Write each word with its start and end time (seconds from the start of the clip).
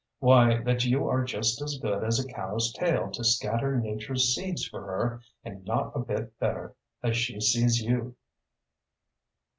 Why, 0.17 0.57
that 0.63 0.83
you 0.83 1.07
are 1.07 1.23
just 1.23 1.61
as 1.61 1.77
good 1.79 2.03
as 2.03 2.17
a 2.19 2.27
cow’s 2.27 2.73
tail 2.73 3.11
to 3.11 3.23
scatter 3.23 3.79
Nature’s 3.79 4.33
seeds 4.33 4.65
for 4.67 4.81
her, 4.83 5.21
and 5.43 5.63
not 5.63 5.91
a 5.93 5.99
bit 5.99 6.39
better, 6.39 6.73
as 7.03 7.15
she 7.15 7.39
sees 7.39 7.83
you. 7.83 8.15